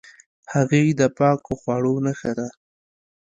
هګۍ 0.51 0.87
د 0.99 1.01
پاکو 1.17 1.53
خواړو 1.61 1.93
نښه 2.05 2.31
ده. 2.37 2.47